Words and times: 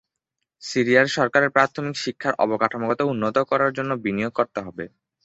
সিরিয়ার 0.63 1.07
সরকারের 1.17 1.53
প্রাথমিক 1.55 1.95
শিক্ষার 2.03 2.33
অবকাঠামোগত 2.43 2.99
উন্নত 3.11 3.37
করার 3.49 3.71
জন্য 3.77 3.91
বিনিয়োগ 4.03 4.33
করতে 4.39 4.59
হবে। 4.65 4.85